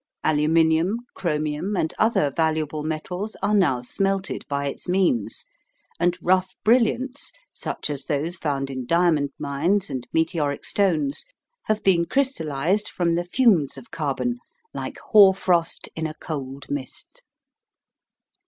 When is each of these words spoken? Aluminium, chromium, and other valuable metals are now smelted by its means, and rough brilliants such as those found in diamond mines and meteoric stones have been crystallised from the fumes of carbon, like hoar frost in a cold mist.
Aluminium, 0.23 0.97
chromium, 1.13 1.77
and 1.77 1.93
other 1.99 2.31
valuable 2.35 2.81
metals 2.81 3.37
are 3.43 3.53
now 3.53 3.81
smelted 3.81 4.43
by 4.49 4.65
its 4.67 4.89
means, 4.89 5.45
and 5.99 6.17
rough 6.23 6.55
brilliants 6.63 7.31
such 7.53 7.87
as 7.87 8.05
those 8.05 8.35
found 8.35 8.71
in 8.71 8.87
diamond 8.87 9.29
mines 9.37 9.91
and 9.91 10.07
meteoric 10.11 10.65
stones 10.65 11.23
have 11.65 11.83
been 11.83 12.05
crystallised 12.07 12.89
from 12.89 13.13
the 13.13 13.23
fumes 13.23 13.77
of 13.77 13.91
carbon, 13.91 14.39
like 14.73 14.97
hoar 15.11 15.35
frost 15.35 15.87
in 15.95 16.07
a 16.07 16.15
cold 16.15 16.65
mist. 16.71 17.21